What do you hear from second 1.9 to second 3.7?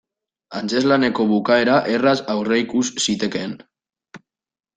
erraz aurreikus zitekeen.